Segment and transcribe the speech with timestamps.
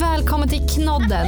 [0.00, 1.26] Välkommen till Knodden!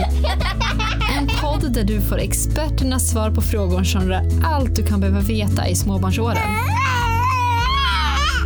[1.18, 5.20] En podd där du får experternas svar på frågor som rör allt du kan behöva
[5.20, 6.36] veta i småbarnsåren.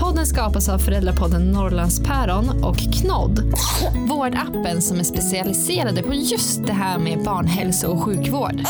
[0.01, 3.55] Podden skapas av föräldrapodden Norrlandspäron och Knodd,
[4.09, 8.61] vårdappen som är specialiserade på just det här med barnhälso och sjukvård.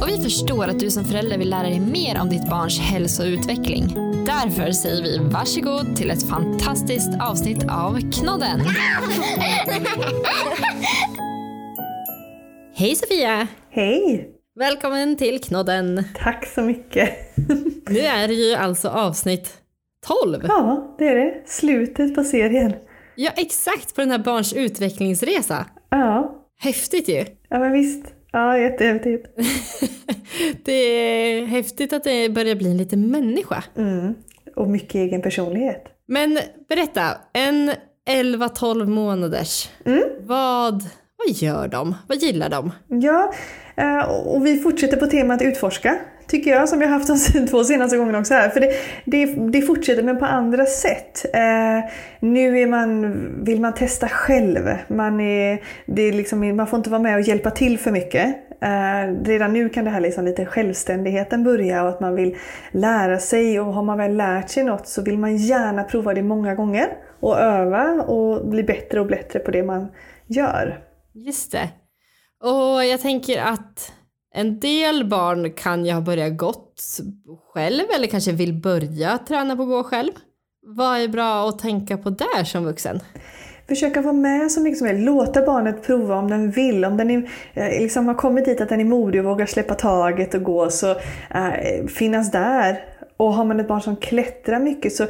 [0.00, 3.22] Och vi förstår att du som förälder vill lära dig mer om ditt barns hälso
[3.22, 4.07] och utveckling.
[4.28, 8.60] Därför säger vi varsågod till ett fantastiskt avsnitt av Knodden.
[12.74, 13.46] Hej Sofia!
[13.70, 14.30] Hej!
[14.58, 16.04] Välkommen till Knodden.
[16.14, 17.10] Tack så mycket.
[17.88, 19.56] Nu är det ju alltså avsnitt
[20.24, 20.44] 12.
[20.48, 21.42] Ja, det är det.
[21.46, 22.74] Slutet på serien.
[23.14, 25.66] Ja, exakt på den här barns utvecklingsresa.
[25.90, 27.24] Ja, Häftigt ju.
[27.48, 28.04] ja men visst.
[28.32, 29.28] Ja, jättehäftigt.
[30.64, 33.64] Det är häftigt att det börjar bli en liten människa.
[33.76, 34.14] Mm.
[34.56, 35.84] Och mycket egen personlighet.
[36.06, 37.72] Men berätta, en
[38.10, 39.70] 11-12 månaders,
[40.20, 40.84] vad,
[41.26, 41.94] vad gör de?
[42.06, 42.72] Vad gillar de?
[42.88, 43.32] Ja,
[43.76, 47.64] eh, och vi fortsätter på temat utforska, tycker jag, som vi har haft de två
[47.64, 48.48] senaste gångerna också här.
[48.48, 48.72] För det,
[49.04, 51.24] det, det fortsätter, men på andra sätt.
[51.34, 54.68] Eh, nu är man, vill man testa själv.
[54.88, 58.36] Man, är, det är liksom, man får inte vara med och hjälpa till för mycket.
[58.60, 62.36] Eh, redan nu kan det här liksom lite självständigheten börja och att man vill
[62.72, 66.22] lära sig och har man väl lärt sig något så vill man gärna prova det
[66.22, 66.88] många gånger
[67.20, 69.88] och öva och bli bättre och bättre på det man
[70.26, 70.87] gör.
[71.26, 71.68] Just det.
[72.42, 73.92] Och jag tänker att
[74.34, 76.82] en del barn kan ju ha börjat gått
[77.52, 80.12] själv eller kanske vill börja träna på att gå själv.
[80.66, 83.00] Vad är bra att tänka på där som vuxen?
[83.68, 85.04] Försöka vara med så mycket som möjligt.
[85.04, 86.84] Låta barnet prova om den vill.
[86.84, 89.74] Om den är, eh, liksom har kommit dit att den är modig och vågar släppa
[89.74, 92.84] taget och gå så äh, finnas där.
[93.16, 95.06] Och har man ett barn som klättrar mycket så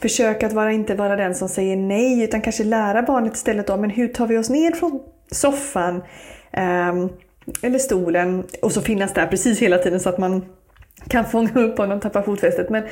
[0.00, 3.80] försök att vara, inte vara den som säger nej utan kanske lära barnet istället om
[3.80, 5.00] men hur tar vi oss ner från
[5.34, 6.02] soffan
[6.52, 7.08] ehm,
[7.62, 10.44] eller stolen och så finnas där precis hela tiden så att man
[11.08, 12.70] kan fånga upp honom och tappa fotfästet.
[12.70, 12.84] Men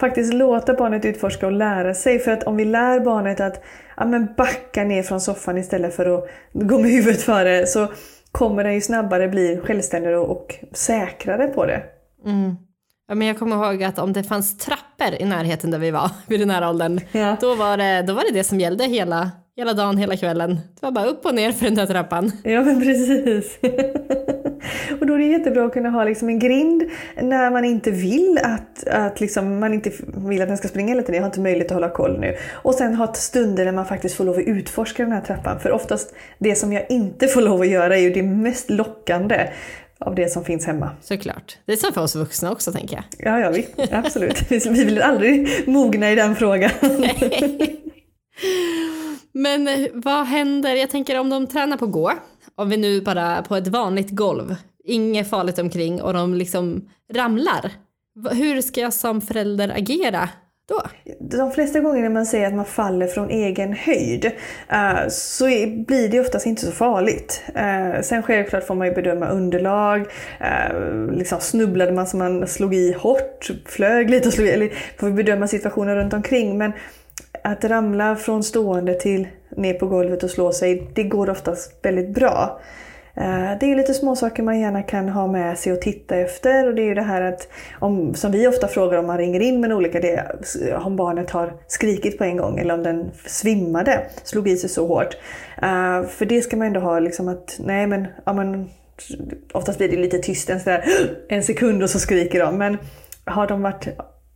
[0.00, 2.18] faktiskt låta barnet utforska och lära sig.
[2.18, 3.62] För att om vi lär barnet att
[3.96, 7.88] ja, men backa ner från soffan istället för att gå med huvudet före så
[8.32, 11.82] kommer den ju snabbare bli självständigare och säkrare på det.
[12.26, 12.56] Mm.
[13.08, 16.10] Ja, men jag kommer ihåg att om det fanns trappor i närheten där vi var
[16.26, 17.36] vid den här åldern, Ja.
[17.40, 19.30] då, var det, då var det det som gällde hela,
[19.60, 20.60] hela dagen, hela kvällen.
[20.80, 22.32] Det var bara upp och ner för den där trappan.
[22.44, 23.58] Ja men precis.
[25.00, 26.82] och då är det jättebra att kunna ha liksom en grind
[27.22, 31.02] när man inte vill att, att liksom, man inte vill att den ska springa hela
[31.02, 31.14] tiden.
[31.14, 32.36] Jag har inte möjlighet att hålla koll nu.
[32.52, 35.60] Och sen ha stunder när man faktiskt får lov att utforska den här trappan.
[35.60, 39.50] För oftast det som jag inte får lov att göra är ju det mest lockande
[39.98, 40.90] av det som finns hemma.
[41.00, 41.58] Såklart.
[41.66, 43.04] Det är så för oss vuxna också tänker jag.
[43.32, 44.44] Ja, ja vi, absolut.
[44.48, 46.70] Vi vi vill aldrig mogna i den frågan.
[49.32, 52.12] Men eh, vad händer, jag tänker om de tränar på att gå,
[52.54, 57.72] om vi nu bara på ett vanligt golv, inget farligt omkring och de liksom ramlar.
[58.32, 60.28] Hur ska jag som förälder agera
[60.68, 60.82] då?
[61.20, 64.24] De flesta gånger när man säger att man faller från egen höjd
[64.68, 65.44] eh, så
[65.86, 67.42] blir det oftast inte så farligt.
[67.54, 70.06] Eh, sen självklart får man ju bedöma underlag.
[71.12, 75.06] Liksom snubblade man så man slog i hårt, flög lite och slog i, eller får
[75.06, 76.58] vi bedöma situationen runt omkring.
[76.58, 76.72] Men
[77.44, 82.14] att ramla från stående till ner på golvet och slå sig, det går oftast väldigt
[82.14, 82.60] bra.
[83.14, 86.68] Eh, det är lite små saker man gärna kan ha med sig och titta efter.
[86.68, 87.48] Och det är ju det här att,
[87.78, 90.24] om, som vi ofta frågar om man ringer in med olika, det
[90.84, 94.86] om barnet har skrikit på en gång eller om den svimmade, slog i sig så
[94.86, 95.16] hårt.
[95.62, 98.70] Eh, för det ska man ändå ha liksom att, nej men, ja, men
[99.52, 100.84] oftast blir det lite tyst en, sådär,
[101.28, 102.58] en sekund och så skriker de.
[102.58, 102.78] Men
[103.24, 103.88] har de varit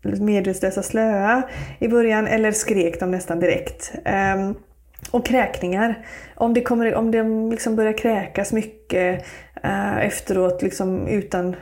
[0.05, 1.43] medvetslösa slöa
[1.79, 3.93] i början eller skrek de nästan direkt?
[4.05, 4.55] Ehm,
[5.11, 6.07] och kräkningar.
[6.35, 9.25] Om det, kommer, om det liksom börjar kräkas mycket
[9.63, 11.57] eh, efteråt liksom utan,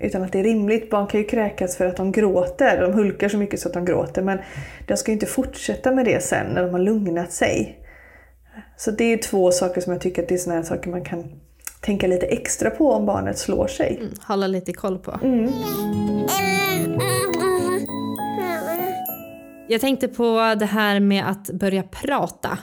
[0.00, 0.90] utan att det är rimligt.
[0.90, 2.80] Barn kan ju kräkas för att de gråter.
[2.80, 4.22] De hulkar så mycket så att de gråter.
[4.22, 4.38] Men
[4.86, 7.78] de ska ju inte fortsätta med det sen när de har lugnat sig.
[8.76, 11.04] Så det är två saker som jag tycker att det är såna här saker man
[11.04, 11.24] kan
[11.80, 13.96] tänka lite extra på om barnet slår sig.
[14.00, 15.18] Mm, Hålla lite koll på.
[15.22, 15.52] Mm.
[19.70, 22.58] Jag tänkte på det här med att börja prata.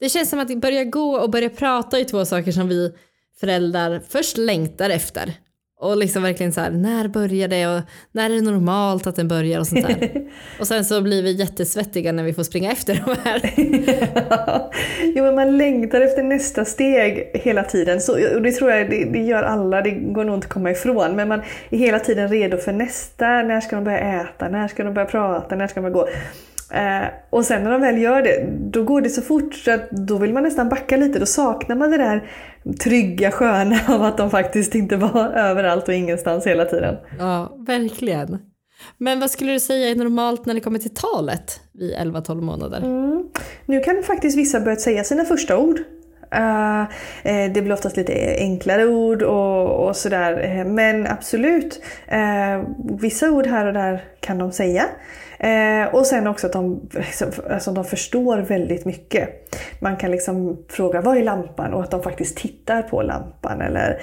[0.00, 2.92] Det känns som att börja gå och börja prata är två saker som vi
[3.40, 5.34] föräldrar först längtar efter.
[5.80, 7.82] Och liksom verkligen så här, när börjar det och
[8.12, 10.10] när är det normalt att den börjar och sånt där.
[10.60, 13.52] och sen så blir vi jättesvettiga när vi får springa efter de här.
[15.16, 18.00] jo, men man längtar efter nästa steg hela tiden.
[18.00, 20.70] Så, och det tror jag det, det gör alla, det går nog inte att komma
[20.70, 21.16] ifrån.
[21.16, 23.26] Men man är hela tiden redo för nästa.
[23.26, 24.48] När ska de börja äta?
[24.48, 25.56] När ska de börja prata?
[25.56, 26.08] När ska de börja gå?
[26.72, 29.90] Eh, och sen när de väl gör det, då går det så fort så att
[29.90, 31.18] då vill man nästan backa lite.
[31.18, 32.30] Då saknar man det där
[32.80, 36.96] trygga sköna av att de faktiskt inte var överallt och ingenstans hela tiden.
[37.18, 38.38] Ja, verkligen.
[38.98, 42.78] Men vad skulle du säga är normalt när det kommer till talet vid 11-12 månader?
[42.78, 43.28] Mm.
[43.66, 45.80] Nu kan faktiskt vissa börja säga sina första ord.
[46.34, 46.84] Uh,
[47.24, 50.44] det blir oftast lite enklare ord och, och sådär.
[50.44, 51.82] Eh, men absolut,
[52.12, 52.68] uh,
[53.00, 54.84] vissa ord här och där kan de säga.
[55.44, 59.28] Uh, och sen också att de, liksom, alltså de förstår väldigt mycket.
[59.80, 63.60] Man kan liksom fråga vad är lampan och att de faktiskt tittar på lampan.
[63.60, 64.00] Eller,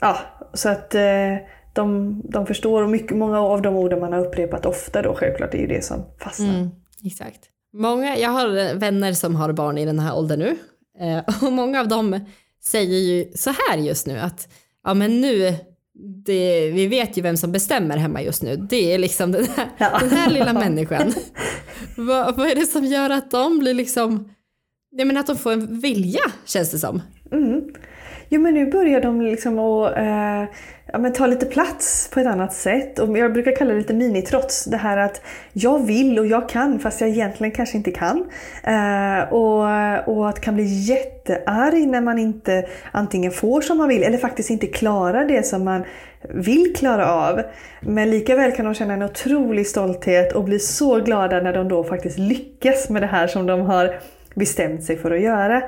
[0.00, 0.16] ja,
[0.54, 0.94] så att
[1.72, 5.54] de, de förstår och mycket, många av de orden man har upprepat ofta då självklart
[5.54, 6.48] är ju det som fastnar.
[6.48, 6.70] Mm,
[7.04, 7.40] exakt.
[7.72, 10.56] Många, jag har vänner som har barn i den här åldern nu
[11.42, 12.20] och många av dem
[12.62, 14.48] säger ju så här just nu att
[14.84, 15.54] ja men nu,
[16.24, 18.56] det, vi vet ju vem som bestämmer hemma just nu.
[18.56, 19.98] Det är liksom den här, ja.
[20.00, 21.12] den här lilla människan.
[21.96, 24.28] vad, vad är det som gör att de blir liksom,
[24.90, 27.02] jag menar att de får en vilja känns det som.
[27.32, 27.62] Mm.
[28.28, 30.44] Jo men nu börjar de liksom att eh,
[30.92, 32.98] ja, men ta lite plats på ett annat sätt.
[32.98, 34.64] Och jag brukar kalla det lite minitrots.
[34.64, 35.22] Det här att
[35.52, 38.30] jag vill och jag kan fast jag egentligen kanske inte kan.
[38.64, 44.02] Eh, och, och att kan bli jättearg när man inte antingen får som man vill
[44.02, 45.84] eller faktiskt inte klarar det som man
[46.28, 47.42] vill klara av.
[47.80, 51.68] Men lika väl kan de känna en otrolig stolthet och bli så glada när de
[51.68, 53.94] då faktiskt lyckas med det här som de har
[54.34, 55.62] bestämt sig för att göra.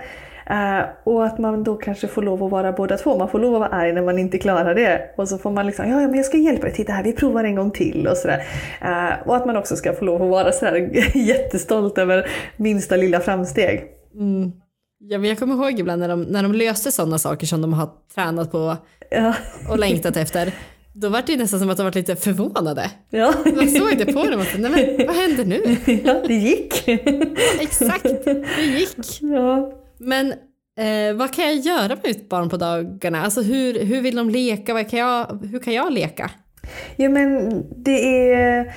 [0.50, 3.18] Uh, och att man då kanske får lov att vara båda två.
[3.18, 5.14] Man får lov att vara arg när man inte klarar det.
[5.16, 7.12] Och så får man liksom, ja, ja men jag ska hjälpa dig, titta här, vi
[7.12, 8.38] provar en gång till och sådär.
[8.82, 12.26] Uh, och att man också ska få lov att vara sådär jättestolt över
[12.56, 13.84] minsta lilla framsteg.
[14.14, 14.52] Mm.
[14.98, 17.72] Ja, men jag kommer ihåg ibland när de, när de löste sådana saker som de
[17.72, 18.76] har tränat på
[19.10, 19.34] ja.
[19.70, 20.52] och längtat efter.
[20.92, 22.90] Då var det nästan som att de var lite förvånade.
[23.10, 23.34] Ja.
[23.44, 25.76] De såg det på dem och nej men vad händer nu?
[26.04, 26.82] Ja, det gick.
[26.86, 26.96] Ja,
[27.60, 29.22] exakt, det gick.
[29.22, 29.79] Ja.
[30.00, 30.32] Men
[30.78, 33.22] eh, vad kan jag göra med mitt barn på dagarna?
[33.22, 34.74] Alltså hur, hur vill de leka?
[34.74, 36.30] Vad kan jag, hur kan jag leka?
[36.96, 38.74] Jo men det är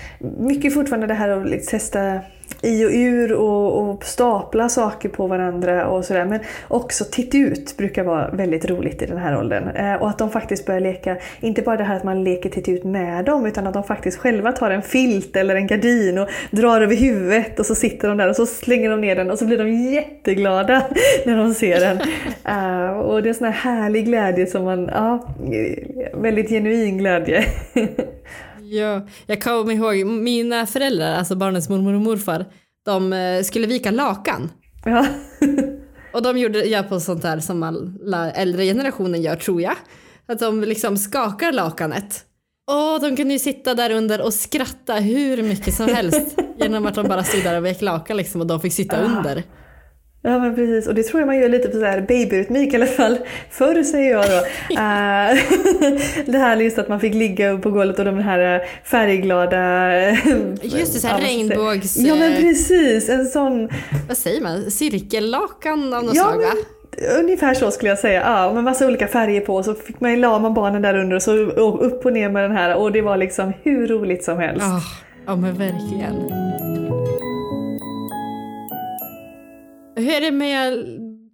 [0.48, 2.20] mycket fortfarande det här att liksom testa
[2.64, 6.26] i och ur och, och, stapla saker på varandra och sådär.
[6.26, 9.68] Men också titt ut brukar vara väldigt roligt i den här åldern.
[9.68, 12.70] Eh, och att de faktiskt börjar leka, inte bara det här att man leker titt
[12.70, 16.28] ut med dem, utan att de faktiskt själva tar en filt eller en gardin och
[16.52, 19.40] drar över huvudet och så sitter de där och så slänger de ner den och
[19.40, 20.84] så blir de jätteglada
[21.26, 21.98] när de ser den.
[22.46, 25.28] Eh, och det är en sån här härlig glädje som man, ja,
[26.14, 27.46] väldigt genuin glädje.
[28.74, 32.46] Ja, jag kommer ihåg mina föräldrar, alltså barnens mormor och morfar,
[32.86, 34.52] de eh, skulle vika lakan.
[34.86, 35.08] Ja.
[36.14, 39.76] och de gjorde, gör på sånt där som alla äldre generationen gör tror jag.
[40.26, 42.26] Att de liksom skakar lakanet.
[42.68, 46.96] Och de kunde ju sitta där under och skratta hur mycket som helst genom att
[46.96, 49.44] de bara stod där och vek lakan liksom och de fick sitta under.
[50.26, 52.76] Ja men precis, och det tror jag man gör lite på så här babyrytmik i
[52.76, 53.18] alla fall.
[53.50, 54.36] Förr säger jag då.
[54.36, 54.82] uh,
[56.32, 59.92] det här just att man fick ligga på golvet och de här färgglada...
[60.62, 61.98] just det, så här regnbågs...
[61.98, 63.70] Ja men precis, en sån...
[64.08, 64.72] Vad säger man?
[64.72, 66.54] Cirkellakan av något ja, slag va?
[67.20, 68.22] Ungefär så skulle jag säga.
[68.22, 69.64] Ja, med massa olika färger på.
[69.64, 72.52] Så fick man la man barnen där under och så upp och ner med den
[72.52, 72.76] här.
[72.76, 74.66] Och det var liksom hur roligt som helst.
[74.66, 74.82] Ja,
[75.26, 76.73] ja men verkligen.
[79.96, 80.86] Hur är det med,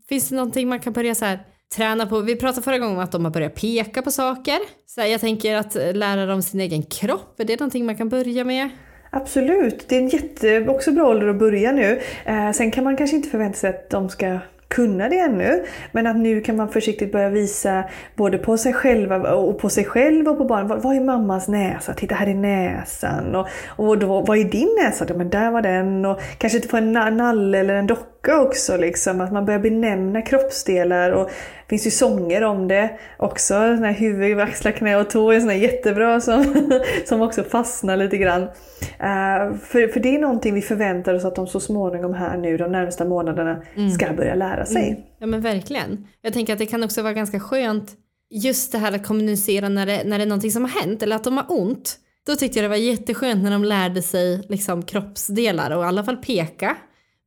[0.09, 1.39] finns det någonting man kan börja så här
[1.75, 2.19] träna på?
[2.19, 4.59] Vi pratade förra gången om att de har börjat peka på saker.
[4.85, 8.43] Så jag tänker att lära dem sin egen kropp, är det någonting man kan börja
[8.43, 8.69] med?
[9.11, 12.01] Absolut, det är en jätte, också bra ålder att börja nu.
[12.25, 15.65] Eh, sen kan man kanske inte förvänta sig att de ska kunna det ännu.
[15.91, 17.83] Men att nu kan man försiktigt börja visa
[18.15, 20.81] både på sig själva och på sig själv och på barnen.
[20.81, 21.93] Vad är mammas näsa?
[21.93, 23.35] Titta här är näsan.
[23.35, 25.05] Och, och då, vad är din näsa?
[25.07, 26.05] Ja, men där var den.
[26.05, 28.77] Och kanske inte få en nalle eller en docka också.
[28.77, 29.21] Liksom.
[29.21, 31.11] Att man börjar benämna kroppsdelar.
[31.11, 33.53] Och det finns ju sånger om det också.
[33.53, 36.71] Sån här huvud, axlar, knä och tå är såna jättebra som,
[37.05, 38.41] som också fastnar lite grann.
[38.41, 42.57] Uh, för, för det är någonting vi förväntar oss att de så småningom här nu
[42.57, 43.91] de närmsta månaderna mm.
[43.91, 44.89] ska börja lära sig.
[44.89, 45.01] Mm.
[45.19, 46.07] Ja men verkligen.
[46.21, 47.95] Jag tänker att det kan också vara ganska skönt
[48.29, 51.15] just det här att kommunicera när det, när det är någonting som har hänt eller
[51.15, 51.97] att de har ont.
[52.27, 56.03] Då tyckte jag det var jätteskönt när de lärde sig liksom kroppsdelar och i alla
[56.03, 56.77] fall peka.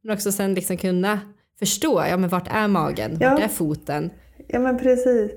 [0.02, 1.20] Men också sen liksom kunna
[1.58, 3.30] förstå, ja men vart är magen, ja.
[3.30, 4.10] vart är foten?
[4.48, 5.32] Ja men precis.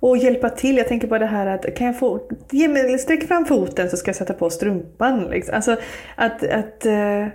[0.00, 0.76] Och hjälpa till.
[0.76, 3.96] Jag tänker på det här att kan jag få, ge mig, sträck fram foten så
[3.96, 5.24] ska jag sätta på strumpan.
[5.24, 5.54] Liksom.
[5.54, 5.76] Alltså
[6.16, 7.26] att, att eh,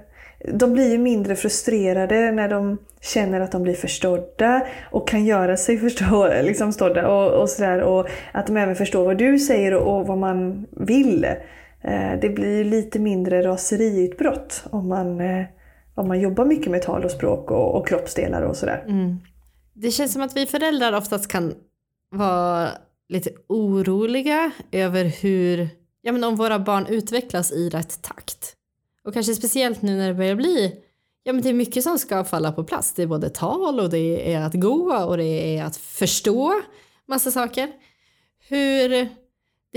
[0.53, 5.57] de blir ju mindre frustrerade när de känner att de blir förstådda och kan göra
[5.57, 7.81] sig förstå, liksom, förstådda och, och sådär.
[7.81, 11.23] Och att de även förstår vad du säger och, vad man vill.
[11.81, 15.45] eh, det blir lite mindre raseriutbrott om man, eh,
[15.97, 18.85] om man jobbar mycket med tal och språk och, och kroppsdelar och sådär.
[18.87, 19.17] Mm.
[19.73, 21.53] Det känns som att vi föräldrar oftast kan
[22.11, 22.69] vara
[23.09, 25.69] lite oroliga över hur,
[26.01, 28.55] ja men om våra barn utvecklas i rätt takt.
[29.03, 30.75] Och kanske speciellt nu när det börjar bli,
[31.23, 32.93] ja men det är mycket som ska falla på plats.
[32.93, 36.61] Det är både tal och det är att gå och det är att förstå
[37.07, 37.71] massa saker.
[38.49, 39.09] Hur,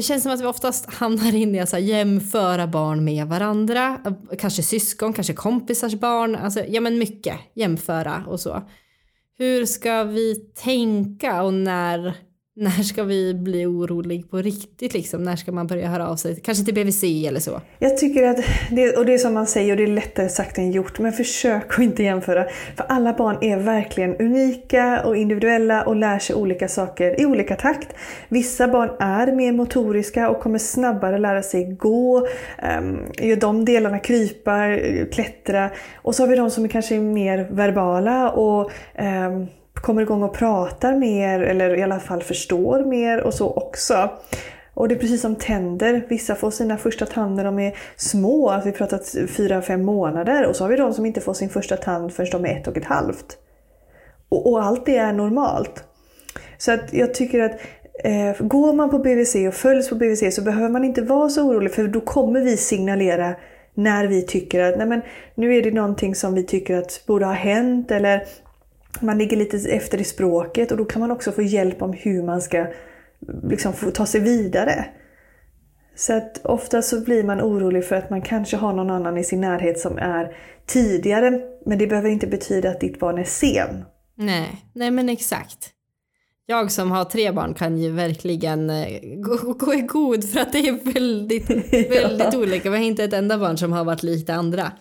[0.00, 4.00] det känns som att vi oftast hamnar in i att jämföra barn med varandra,
[4.38, 7.36] kanske syskon, kanske kompisars barn, alltså ja men mycket.
[7.54, 8.62] Jämföra och så.
[9.38, 12.14] Hur ska vi tänka och när
[12.60, 15.22] när ska vi bli orolig på riktigt liksom?
[15.22, 16.40] När ska man börja höra av sig?
[16.40, 17.60] Kanske till BVC eller så?
[17.78, 18.36] Jag tycker att,
[18.70, 21.12] det, och det är som man säger, och det är lättare sagt än gjort, men
[21.12, 22.46] försök att inte jämföra.
[22.76, 27.56] För alla barn är verkligen unika och individuella och lär sig olika saker i olika
[27.56, 27.88] takt.
[28.28, 32.18] Vissa barn är mer motoriska och kommer snabbare lära sig gå,
[32.78, 34.78] um, gör de delarna krypa,
[35.12, 35.70] klättra.
[35.94, 39.46] Och så har vi de som är kanske mer verbala och um,
[39.82, 44.10] kommer igång och pratar mer eller i alla fall förstår mer och så också.
[44.74, 46.06] Och det är precis som tänder.
[46.08, 50.46] Vissa får sina första tand när de är små, alltså vi pratar 4-5 månader.
[50.46, 52.68] Och så har vi de som inte får sin första tand förrän de är ett
[52.68, 53.38] och ett halvt.
[54.28, 55.84] Och, och allt det är normalt.
[56.58, 57.60] Så att jag tycker att
[58.04, 61.42] eh, går man på BVC och följs på BVC så behöver man inte vara så
[61.42, 63.34] orolig för då kommer vi signalera
[63.74, 65.02] när vi tycker att nej men,
[65.34, 68.22] nu är det någonting som vi tycker att borde ha hänt eller
[69.00, 72.22] man ligger lite efter i språket och då kan man också få hjälp om hur
[72.22, 72.66] man ska
[73.42, 74.84] liksom få ta sig vidare.
[75.94, 79.24] Så att ofta så blir man orolig för att man kanske har någon annan i
[79.24, 81.40] sin närhet som är tidigare.
[81.66, 83.84] Men det behöver inte betyda att ditt barn är sen.
[84.14, 85.70] Nej, nej men exakt.
[86.46, 90.52] Jag som har tre barn kan ju verkligen eh, gå, gå i god för att
[90.52, 91.50] det är väldigt,
[91.90, 92.38] väldigt ja.
[92.38, 92.70] olika.
[92.70, 94.72] Vi har inte ett enda barn som har varit likt andra.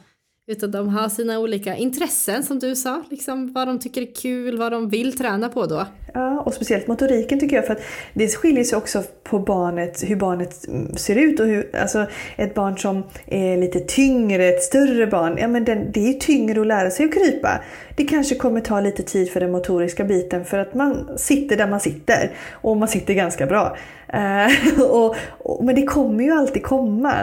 [0.49, 4.57] Utan de har sina olika intressen som du sa, liksom vad de tycker är kul,
[4.57, 5.85] vad de vill träna på då.
[6.13, 7.81] Ja, och speciellt motoriken tycker jag för att
[8.13, 12.05] det skiljer sig också på barnet, hur barnet mm, ser ut och hur, alltså
[12.37, 16.61] ett barn som är lite tyngre, ett större barn, ja men den, det är tyngre
[16.61, 17.63] att lära sig att krypa.
[17.99, 21.67] Det kanske kommer ta lite tid för den motoriska biten för att man sitter där
[21.67, 23.77] man sitter och man sitter ganska bra.
[24.07, 27.13] Eh, och, och, men det kommer ju alltid komma.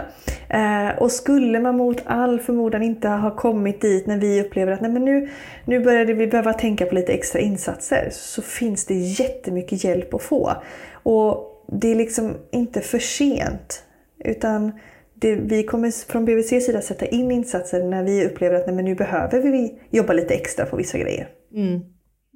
[0.48, 4.80] Eh, och skulle man mot all förmodan inte ha kommit dit när vi upplever att
[4.80, 5.28] nej, men nu,
[5.64, 10.22] nu börjar vi behöva tänka på lite extra insatser så finns det jättemycket hjälp att
[10.22, 10.52] få.
[10.92, 13.82] Och det är liksom inte för sent.
[14.24, 14.72] Utan
[15.20, 18.84] det, vi kommer från BVC sida sätta in insatser när vi upplever att nej, men
[18.84, 21.28] nu behöver vi jobba lite extra på vissa grejer.
[21.54, 21.80] Mm.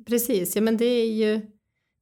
[0.08, 1.40] Precis, ja men det är ju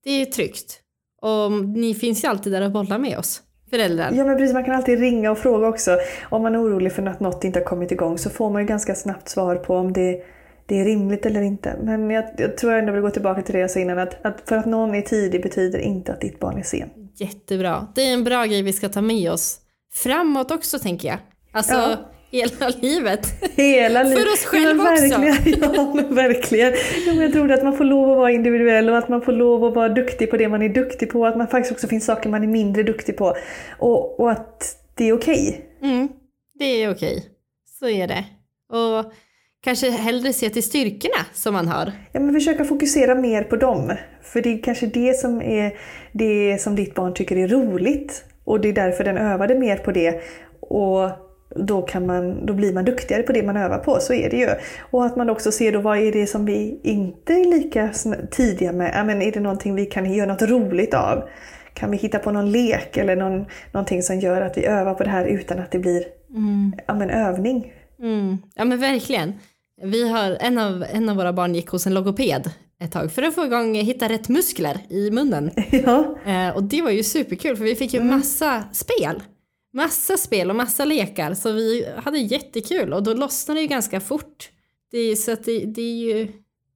[0.04, 0.80] det är tryggt.
[1.22, 3.42] Och ni finns ju alltid där och bollar med oss.
[3.70, 4.12] Föräldrar.
[4.12, 5.98] Ja men precis, man kan alltid ringa och fråga också.
[6.30, 8.68] Om man är orolig för att något inte har kommit igång så får man ju
[8.68, 10.22] ganska snabbt svar på om det,
[10.66, 11.76] det är rimligt eller inte.
[11.82, 13.98] Men jag, jag tror jag ändå vill gå tillbaka till det jag sa innan.
[13.98, 16.88] Att, att för att någon är tidig betyder inte att ditt barn är sen.
[17.14, 17.86] Jättebra.
[17.94, 19.60] Det är en bra grej vi ska ta med oss
[20.02, 21.18] framåt också tänker jag.
[21.52, 21.96] Alltså ja.
[22.30, 23.26] hela livet.
[23.56, 24.18] Hela livet.
[24.18, 25.22] För oss själva ja, också.
[25.76, 26.72] Ja, men verkligen.
[27.06, 29.32] Ja, men jag tror att man får lov att vara individuell och att man får
[29.32, 31.26] lov att vara duktig på det man är duktig på.
[31.26, 33.36] Att man faktiskt också finns saker man är mindre duktig på.
[33.78, 35.68] Och, och att det är okej.
[35.78, 35.90] Okay.
[35.90, 36.08] Mm,
[36.58, 37.16] det är okej.
[37.16, 37.30] Okay.
[37.78, 38.24] Så är det.
[38.72, 39.12] Och
[39.60, 41.92] kanske hellre se till styrkorna som man har.
[42.12, 43.92] Ja, men försöka fokusera mer på dem.
[44.22, 45.78] För det är kanske det som är
[46.12, 48.24] det som ditt barn tycker är roligt.
[48.48, 50.20] Och det är därför den övade mer på det.
[50.60, 51.10] Och
[51.56, 54.36] då, kan man, då blir man duktigare på det man övar på, så är det
[54.36, 54.48] ju.
[54.90, 57.90] Och att man också ser då vad är det som vi inte är lika
[58.30, 59.06] tidiga med.
[59.06, 61.28] Men är det någonting vi kan göra något roligt av?
[61.74, 65.04] Kan vi hitta på någon lek eller någon, någonting som gör att vi övar på
[65.04, 66.72] det här utan att det blir mm.
[66.86, 67.72] ja, men övning?
[67.98, 68.38] Mm.
[68.54, 69.32] Ja men verkligen.
[69.82, 72.50] Vi har, en, av, en av våra barn gick hos en logoped
[72.80, 75.50] ett tag för att få igång, hitta rätt muskler i munnen.
[75.70, 76.18] Ja.
[76.26, 78.16] Eh, och det var ju superkul för vi fick ju mm.
[78.16, 79.22] massa spel.
[79.72, 84.00] Massa spel och massa lekar så vi hade jättekul och då lossnade det ju ganska
[84.00, 84.50] fort.
[84.90, 86.32] Det, så att det, det ju,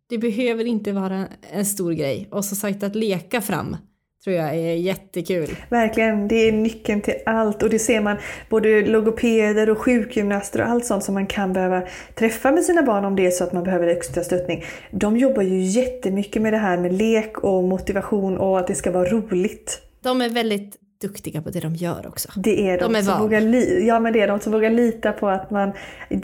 [0.08, 2.28] det behöver inte vara en stor grej.
[2.30, 3.76] Och som sagt att leka fram
[4.24, 5.56] tror jag är jättekul.
[5.68, 8.16] Verkligen, det är nyckeln till allt och det ser man
[8.48, 11.82] både logopeder och sjukgymnaster och allt sånt som man kan behöva
[12.14, 14.64] träffa med sina barn om det är så att man behöver extra stöttning.
[14.90, 18.90] De jobbar ju jättemycket med det här med lek och motivation och att det ska
[18.90, 19.80] vara roligt.
[20.02, 22.28] De är väldigt duktiga på det de gör också.
[22.36, 24.70] Det är de, de är som vågar, li- ja, men det är de som vågar
[24.70, 25.72] lita på att, man,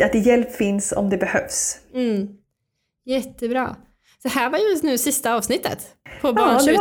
[0.03, 1.79] att hjälp finns om det behövs.
[1.95, 2.29] Mm.
[3.05, 3.77] Jättebra.
[4.23, 5.79] Så här var ju nu sista avsnittet
[6.21, 6.79] på barns ja, det.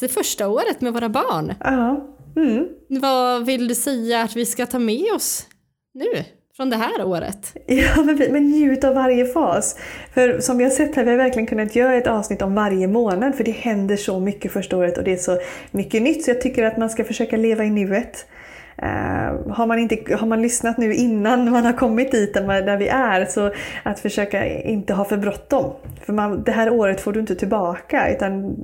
[0.00, 0.08] Det.
[0.08, 1.54] första året med våra barn.
[1.60, 2.12] Ja.
[2.36, 2.68] Mm.
[2.88, 5.46] Vad vill du säga att vi ska ta med oss
[5.94, 6.24] nu
[6.56, 7.56] från det här året?
[7.66, 9.76] Ja, men, men njut av varje fas.
[10.14, 12.86] För som vi har sett här, vi har verkligen kunnat göra ett avsnitt om varje
[12.86, 15.38] månad för det händer så mycket första året och det är så
[15.70, 18.26] mycket nytt så jag tycker att man ska försöka leva i nuet.
[18.82, 22.88] Eh, har, man inte, har man lyssnat nu innan man har kommit dit där, vi
[22.88, 23.52] är så
[23.82, 25.72] att försöka inte ha för bråttom.
[26.04, 28.56] För man, det här året får du inte tillbaka utan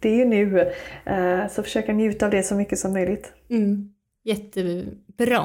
[0.00, 0.72] det är ju nu.
[1.06, 3.32] Eh, så försöka njuta av det så mycket som möjligt.
[3.50, 3.90] Mm.
[4.24, 5.44] Jättebra.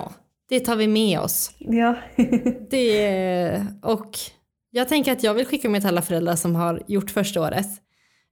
[0.50, 1.51] Det tar vi med oss.
[1.58, 1.96] Ja.
[2.70, 4.17] Det, och
[4.72, 7.67] jag tänker att jag vill skicka med till alla föräldrar som har gjort första året.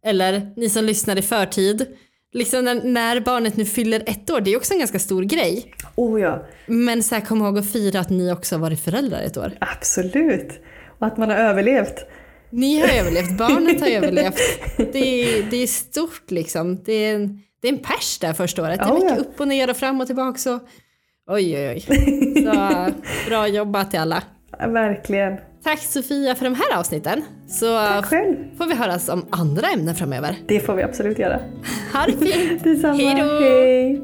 [0.06, 1.88] Eller ni som lyssnar i förtid.
[2.34, 5.74] Liksom när, när barnet nu fyller ett år, det är också en ganska stor grej.
[5.96, 9.22] oh ja, Men så här, kom ihåg att fira att ni också har varit föräldrar
[9.22, 9.52] ett år.
[9.62, 10.60] absolut.
[11.00, 12.06] Och att man har överlevt.
[12.50, 14.38] Ni har överlevt, barnet har överlevt.
[14.78, 15.00] Det
[15.38, 16.84] är, det är stort liksom.
[16.84, 18.80] Det är, en, det är en pers där första året.
[18.80, 19.18] Det är Ja, mycket ja.
[19.18, 20.38] upp och ner och fram och tillbaka.
[20.38, 20.60] Så.
[21.28, 21.80] Oj, oj, oj.
[22.44, 22.88] Så
[23.30, 24.24] bra jobbat till alla.
[24.60, 25.38] Ja, verkligen.
[25.64, 27.22] Tack Sofia för de här avsnitten.
[27.48, 28.36] Så Tack själv.
[28.58, 30.36] får vi höras om andra ämnen framöver.
[30.48, 31.40] Det får vi absolut göra.
[31.94, 32.64] Ha det fint!
[32.64, 32.94] Detsamma.
[32.94, 33.40] Hej då.
[33.40, 34.02] Hej.